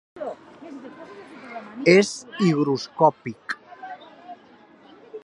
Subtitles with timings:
[1.95, 2.09] És
[2.45, 3.57] higroscòpic.